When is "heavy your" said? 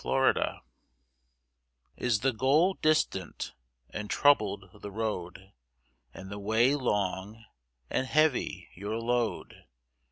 8.07-8.97